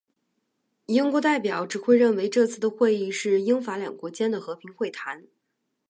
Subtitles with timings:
[0.87, 5.27] 英国代表只认为这次的会议是英法两国间的和平会谈。